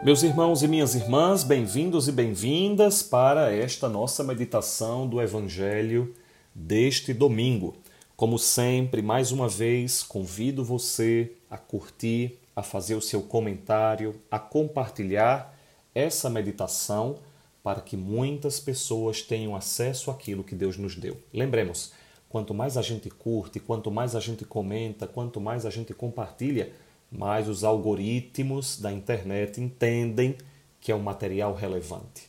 [0.00, 6.14] Meus irmãos e minhas irmãs, bem-vindos e bem-vindas para esta nossa meditação do Evangelho
[6.54, 7.74] deste domingo.
[8.16, 14.38] Como sempre, mais uma vez, convido você a curtir, a fazer o seu comentário, a
[14.38, 15.52] compartilhar
[15.92, 17.18] essa meditação
[17.60, 21.20] para que muitas pessoas tenham acesso àquilo que Deus nos deu.
[21.34, 21.92] Lembremos,
[22.28, 26.72] quanto mais a gente curte, quanto mais a gente comenta, quanto mais a gente compartilha,
[27.10, 30.36] mas os algoritmos da internet entendem
[30.80, 32.28] que é um material relevante.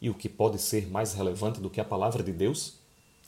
[0.00, 2.74] E o que pode ser mais relevante do que a palavra de Deus?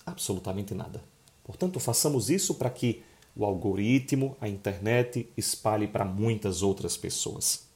[0.05, 1.03] Absolutamente nada.
[1.45, 3.03] Portanto, façamos isso para que
[3.35, 7.69] o algoritmo, a internet, espalhe para muitas outras pessoas.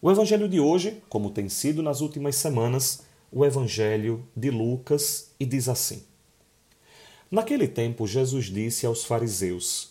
[0.00, 5.44] O evangelho de hoje, como tem sido nas últimas semanas, o evangelho de Lucas e
[5.44, 6.02] diz assim:
[7.30, 9.90] Naquele tempo, Jesus disse aos fariseus: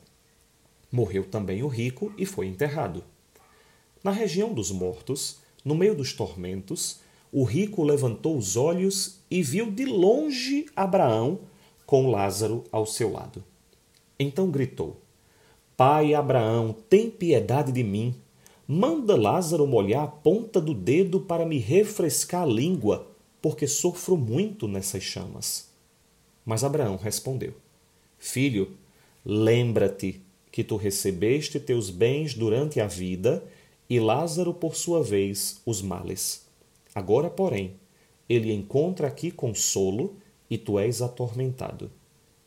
[0.91, 3.03] Morreu também o rico e foi enterrado.
[4.03, 6.99] Na região dos mortos, no meio dos tormentos,
[7.31, 11.39] o rico levantou os olhos e viu de longe Abraão
[11.85, 13.43] com Lázaro ao seu lado.
[14.19, 15.01] Então gritou:
[15.77, 18.13] Pai Abraão, tem piedade de mim.
[18.67, 23.07] Manda Lázaro molhar a ponta do dedo para me refrescar a língua,
[23.41, 25.69] porque sofro muito nessas chamas.
[26.45, 27.53] Mas Abraão respondeu:
[28.17, 28.77] Filho,
[29.25, 33.43] lembra-te que tu recebeste teus bens durante a vida,
[33.89, 36.45] e Lázaro, por sua vez, os males.
[36.93, 37.75] Agora, porém,
[38.27, 40.15] ele encontra aqui consolo
[40.49, 41.91] e tu és atormentado.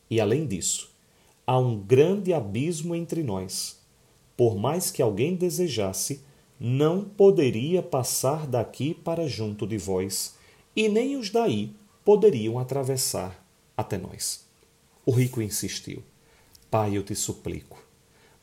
[0.09, 0.91] E além disso,
[1.45, 3.79] há um grande abismo entre nós.
[4.37, 6.21] Por mais que alguém desejasse,
[6.59, 10.35] não poderia passar daqui para junto de vós,
[10.75, 11.71] e nem os daí
[12.03, 13.43] poderiam atravessar
[13.75, 14.45] até nós.
[15.05, 16.03] O rico insistiu:
[16.69, 17.84] Pai, eu te suplico,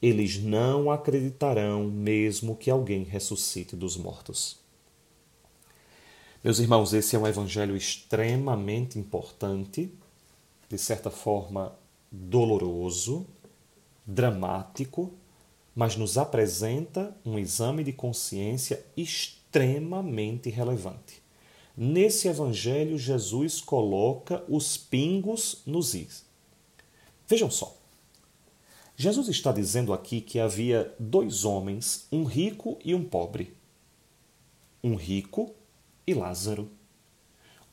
[0.00, 4.58] eles não acreditarão mesmo que alguém ressuscite dos mortos.
[6.44, 9.90] Meus irmãos, esse é um evangelho extremamente importante,
[10.68, 11.76] de certa forma
[12.10, 13.26] doloroso,
[14.06, 15.12] dramático,
[15.74, 21.22] mas nos apresenta um exame de consciência extremamente relevante.
[21.76, 26.24] Nesse evangelho, Jesus coloca os pingos nos is.
[27.28, 27.75] Vejam só.
[28.98, 33.54] Jesus está dizendo aqui que havia dois homens, um rico e um pobre.
[34.82, 35.54] Um rico
[36.06, 36.70] e Lázaro.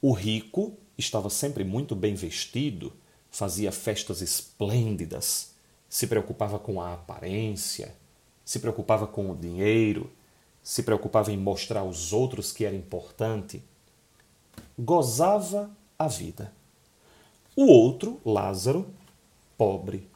[0.01, 2.91] O rico estava sempre muito bem vestido,
[3.31, 5.53] fazia festas esplêndidas,
[5.87, 7.95] se preocupava com a aparência,
[8.43, 10.11] se preocupava com o dinheiro,
[10.61, 13.63] se preocupava em mostrar aos outros que era importante.
[14.77, 16.51] Gozava a vida.
[17.55, 18.93] O outro, Lázaro,
[19.57, 20.11] pobre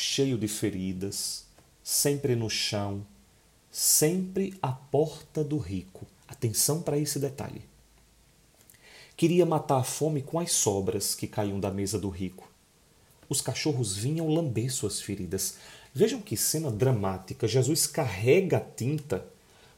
[0.00, 1.44] cheio de feridas,
[1.84, 3.06] sempre no chão,
[3.70, 6.06] sempre à porta do rico.
[6.26, 7.60] Atenção para esse detalhe.
[9.14, 12.48] Queria matar a fome com as sobras que caíam da mesa do rico.
[13.28, 15.58] Os cachorros vinham lamber suas feridas.
[15.92, 17.46] Vejam que cena dramática.
[17.46, 19.26] Jesus carrega a tinta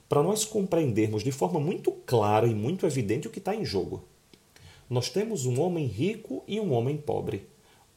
[0.08, 4.04] para nós compreendermos de forma muito clara e muito evidente o que está em jogo.
[4.88, 7.50] Nós temos um homem rico e um homem pobre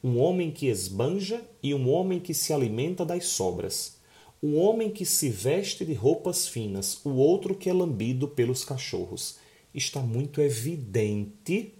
[0.06, 3.96] um homem que esbanja e um homem que se alimenta das sobras,
[4.40, 9.38] um homem que se veste de roupas finas, o outro que é lambido pelos cachorros.
[9.74, 11.74] Está muito evidente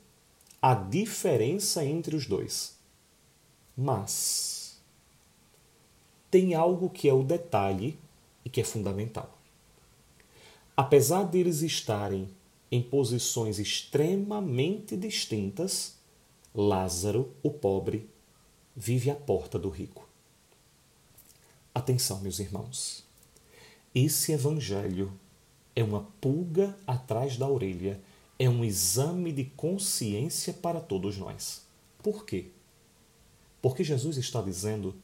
[0.60, 2.76] a diferença entre os dois.
[3.76, 4.80] Mas
[6.28, 7.96] tem algo que é o detalhe
[8.44, 9.38] e que é fundamental.
[10.76, 12.26] Apesar deles estarem
[12.72, 15.94] em posições extremamente distintas,
[16.52, 18.15] Lázaro, o pobre,
[18.76, 20.06] vive à porta do rico.
[21.74, 23.04] Atenção, meus irmãos.
[23.94, 25.12] Esse evangelho
[25.74, 27.98] é uma pulga atrás da orelha,
[28.38, 31.62] é um exame de consciência para todos nós.
[32.02, 32.50] Por quê?
[33.62, 34.94] Porque Jesus está dizendo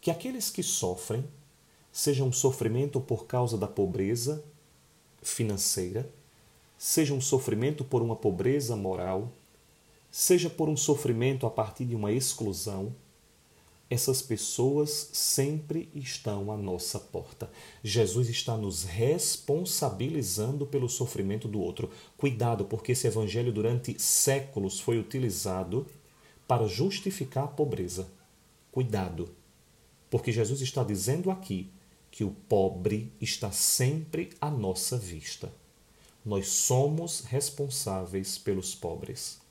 [0.00, 1.24] que aqueles que sofrem,
[1.92, 4.44] seja um sofrimento por causa da pobreza
[5.22, 6.10] financeira,
[6.76, 9.32] seja um sofrimento por uma pobreza moral,
[10.18, 12.96] seja por um sofrimento a partir de uma exclusão,
[13.90, 17.50] essas pessoas sempre estão à nossa porta.
[17.84, 21.90] Jesus está nos responsabilizando pelo sofrimento do outro.
[22.16, 25.86] Cuidado, porque esse evangelho durante séculos foi utilizado
[26.48, 28.08] para justificar a pobreza.
[28.72, 29.28] Cuidado,
[30.08, 31.70] porque Jesus está dizendo aqui
[32.10, 35.52] que o pobre está sempre à nossa vista.
[36.24, 39.44] Nós somos responsáveis pelos pobres.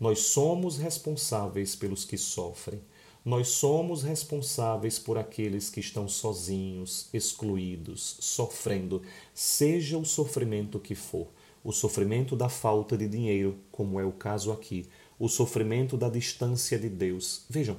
[0.00, 2.80] Nós somos responsáveis pelos que sofrem.
[3.22, 9.02] Nós somos responsáveis por aqueles que estão sozinhos, excluídos, sofrendo,
[9.34, 11.28] seja o sofrimento que for.
[11.62, 14.88] O sofrimento da falta de dinheiro, como é o caso aqui,
[15.18, 17.44] o sofrimento da distância de Deus.
[17.50, 17.76] Vejam,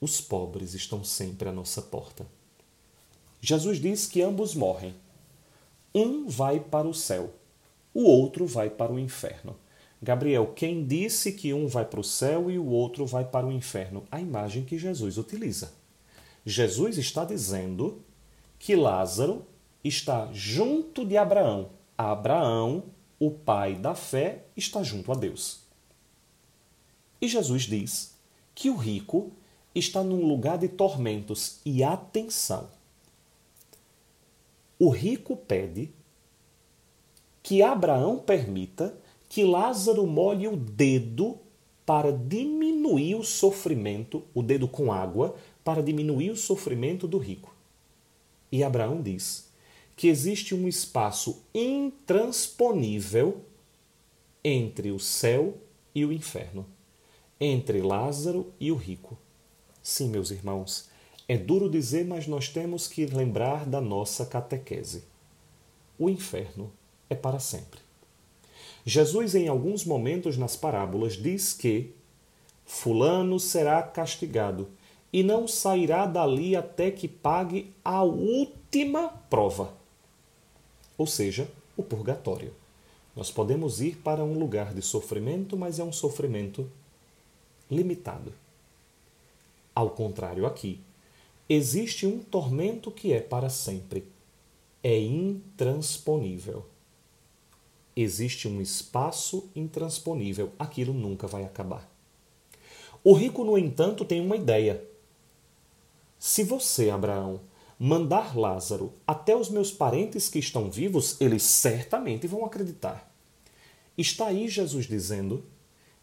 [0.00, 2.24] os pobres estão sempre à nossa porta.
[3.40, 4.94] Jesus diz que ambos morrem.
[5.92, 7.34] Um vai para o céu,
[7.92, 9.56] o outro vai para o inferno.
[10.00, 13.52] Gabriel, quem disse que um vai para o céu e o outro vai para o
[13.52, 14.04] inferno?
[14.10, 15.72] A imagem que Jesus utiliza.
[16.46, 18.02] Jesus está dizendo
[18.58, 19.44] que Lázaro
[19.82, 21.70] está junto de Abraão.
[21.96, 22.84] Abraão,
[23.18, 25.60] o pai da fé, está junto a Deus.
[27.20, 28.14] E Jesus diz
[28.54, 29.32] que o rico
[29.74, 31.60] está num lugar de tormentos.
[31.64, 32.68] E atenção!
[34.78, 35.92] O rico pede
[37.42, 38.96] que Abraão permita
[39.38, 41.38] que Lázaro molhe o dedo
[41.86, 47.54] para diminuir o sofrimento, o dedo com água, para diminuir o sofrimento do rico.
[48.50, 49.48] E Abraão diz
[49.94, 53.40] que existe um espaço intransponível
[54.42, 55.56] entre o céu
[55.94, 56.66] e o inferno,
[57.40, 59.16] entre Lázaro e o rico.
[59.80, 60.88] Sim, meus irmãos,
[61.28, 65.04] é duro dizer, mas nós temos que lembrar da nossa catequese.
[65.96, 66.72] O inferno
[67.08, 67.86] é para sempre.
[68.88, 71.92] Jesus, em alguns momentos nas parábolas, diz que
[72.64, 74.66] Fulano será castigado
[75.12, 79.74] e não sairá dali até que pague a última prova,
[80.96, 82.50] ou seja, o purgatório.
[83.14, 86.66] Nós podemos ir para um lugar de sofrimento, mas é um sofrimento
[87.70, 88.32] limitado.
[89.74, 90.80] Ao contrário, aqui,
[91.46, 94.06] existe um tormento que é para sempre,
[94.82, 96.64] é intransponível
[98.02, 100.52] existe um espaço intransponível.
[100.58, 101.90] Aquilo nunca vai acabar.
[103.02, 104.84] O rico, no entanto, tem uma ideia.
[106.18, 107.40] Se você, Abraão,
[107.78, 113.12] mandar Lázaro até os meus parentes que estão vivos, eles certamente vão acreditar.
[113.96, 115.44] Está aí Jesus dizendo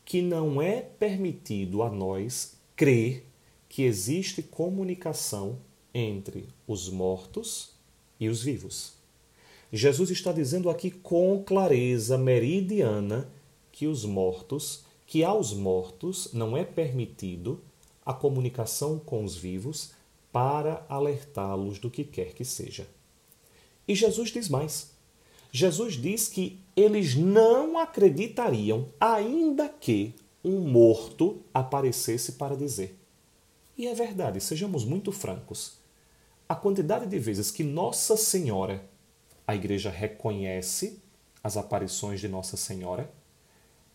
[0.03, 3.25] que não é permitido a nós crer
[3.67, 5.59] que existe comunicação
[5.93, 7.71] entre os mortos
[8.19, 8.94] e os vivos.
[9.75, 13.29] Jesus está dizendo aqui com clareza meridiana
[13.73, 17.61] que os mortos, que aos mortos não é permitido
[18.05, 19.91] a comunicação com os vivos
[20.31, 22.87] para alertá-los do que quer que seja.
[23.85, 24.91] E Jesus diz mais.
[25.51, 32.97] Jesus diz que eles não acreditariam, ainda que um morto aparecesse para dizer.
[33.77, 35.73] E é verdade, sejamos muito francos.
[36.47, 38.94] A quantidade de vezes que Nossa Senhora
[39.47, 40.99] a igreja reconhece
[41.43, 43.09] as aparições de Nossa Senhora,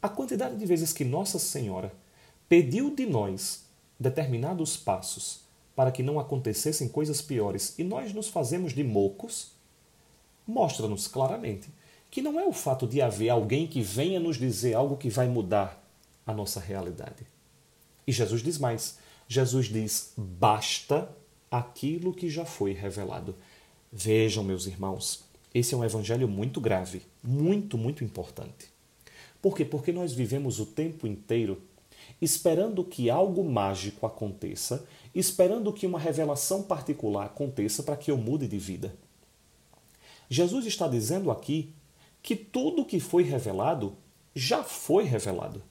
[0.01, 1.93] a quantidade de vezes que Nossa Senhora
[2.49, 3.65] pediu de nós
[3.99, 5.41] determinados passos
[5.75, 9.53] para que não acontecessem coisas piores e nós nos fazemos de mocos,
[10.47, 11.69] mostra-nos claramente
[12.11, 15.29] que não é o fato de haver alguém que venha nos dizer algo que vai
[15.29, 15.83] mudar
[16.27, 17.27] a nossa realidade.
[18.07, 21.09] E Jesus diz mais: Jesus diz, basta
[21.51, 23.37] aquilo que já foi revelado.
[23.93, 28.71] Vejam, meus irmãos, esse é um evangelho muito grave, muito, muito importante.
[29.43, 29.65] Por quê?
[29.65, 31.63] Porque nós vivemos o tempo inteiro
[32.21, 38.47] esperando que algo mágico aconteça, esperando que uma revelação particular aconteça para que eu mude
[38.47, 38.95] de vida.
[40.29, 41.73] Jesus está dizendo aqui
[42.23, 43.97] que tudo que foi revelado
[44.35, 45.63] já foi revelado.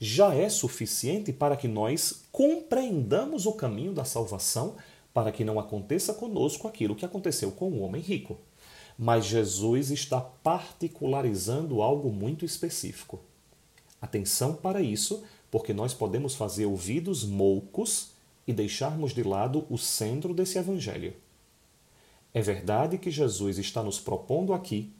[0.00, 4.76] Já é suficiente para que nós compreendamos o caminho da salvação,
[5.12, 8.38] para que não aconteça conosco aquilo que aconteceu com o homem rico.
[8.98, 13.20] Mas Jesus está particularizando algo muito específico.
[14.02, 18.10] Atenção para isso, porque nós podemos fazer ouvidos moucos
[18.46, 21.14] e deixarmos de lado o centro desse evangelho.
[22.34, 24.92] É verdade que Jesus está nos propondo aqui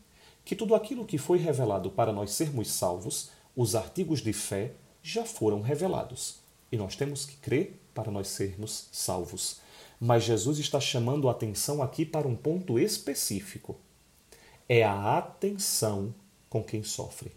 [0.45, 5.25] que tudo aquilo que foi revelado para nós sermos salvos, os artigos de fé, já
[5.25, 6.37] foram revelados.
[6.73, 9.61] E nós temos que crer para nós sermos salvos.
[10.01, 13.77] Mas Jesus está chamando a atenção aqui para um ponto específico.
[14.69, 16.15] É a atenção
[16.49, 17.33] com quem sofre.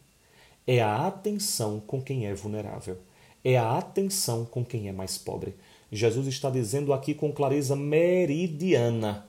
[0.67, 2.97] É a atenção com quem é vulnerável.
[3.43, 5.55] É a atenção com quem é mais pobre.
[5.91, 9.27] Jesus está dizendo aqui com clareza meridiana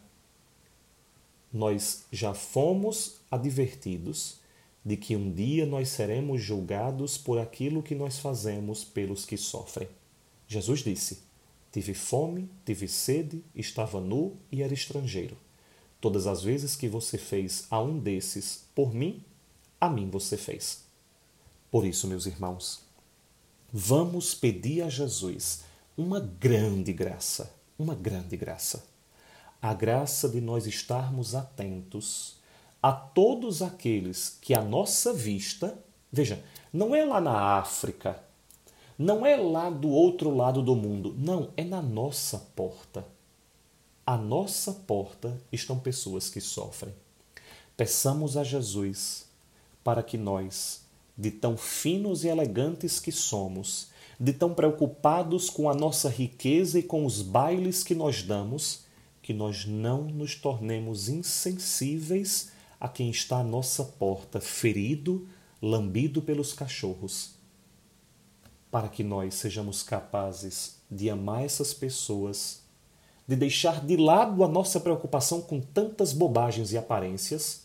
[1.53, 4.41] nós já fomos advertidos
[4.85, 9.87] de que um dia nós seremos julgados por aquilo que nós fazemos pelos que sofrem.
[10.49, 11.21] Jesus disse:
[11.71, 15.37] Tive fome, tive sede, estava nu e era estrangeiro.
[16.03, 19.25] Todas as vezes que você fez a um desses por mim,
[19.81, 20.85] a mim você fez.
[21.71, 22.83] Por isso, meus irmãos,
[23.73, 25.65] vamos pedir a Jesus
[25.97, 28.93] uma grande graça, uma grande graça
[29.63, 32.35] a graça de nós estarmos atentos
[32.83, 35.79] a todos aqueles que a nossa vista,
[36.11, 36.43] veja,
[36.73, 38.21] não é lá na África,
[38.99, 43.07] não é lá do outro lado do mundo, não, é na nossa porta.
[44.05, 46.93] À nossa porta estão pessoas que sofrem.
[47.77, 49.27] Peçamos a Jesus
[49.85, 50.83] para que nós,
[51.17, 56.83] de tão finos e elegantes que somos, de tão preocupados com a nossa riqueza e
[56.83, 58.85] com os bailes que nós damos,
[59.23, 65.29] que nós não nos tornemos insensíveis a quem está à nossa porta, ferido,
[65.61, 67.35] lambido pelos cachorros,
[68.69, 72.62] para que nós sejamos capazes de amar essas pessoas,
[73.27, 77.63] de deixar de lado a nossa preocupação com tantas bobagens e aparências,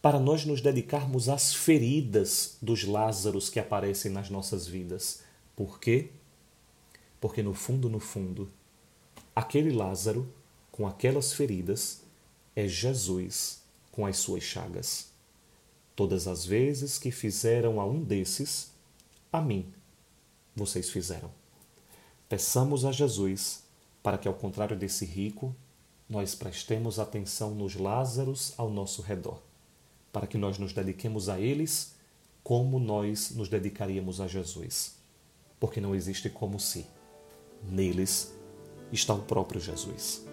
[0.00, 5.22] para nós nos dedicarmos às feridas dos Lázaros que aparecem nas nossas vidas.
[5.54, 6.10] Por quê?
[7.20, 8.48] Porque no fundo, no fundo,
[9.36, 10.32] aquele Lázaro
[10.72, 12.00] com aquelas feridas
[12.56, 13.60] é Jesus
[13.92, 15.08] com as suas chagas.
[15.94, 18.70] Todas as vezes que fizeram a um desses,
[19.30, 19.70] a mim
[20.56, 21.30] vocês fizeram.
[22.28, 23.62] Peçamos a Jesus
[24.02, 25.54] para que, ao contrário desse rico,
[26.08, 29.40] nós prestemos atenção nos Lázaros ao nosso redor,
[30.12, 31.94] para que nós nos dediquemos a eles
[32.42, 34.96] como nós nos dedicaríamos a Jesus.
[35.58, 36.86] Porque não existe como se.
[37.62, 38.34] Neles
[38.90, 40.29] está o próprio Jesus.